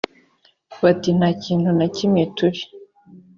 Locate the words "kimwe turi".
1.95-2.61